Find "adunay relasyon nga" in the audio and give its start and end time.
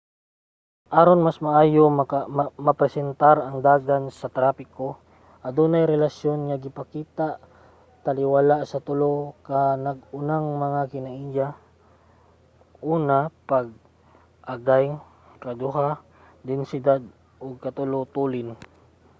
5.47-6.57